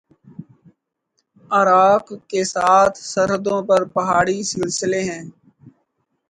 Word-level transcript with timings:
عراق 1.51 2.05
کے 2.29 2.41
ساتھ 2.45 2.97
سرحدوں 3.05 3.59
پر 3.67 3.81
پہاڑی 3.95 4.39
سلسلے 4.53 5.01
ہیں 5.03 5.23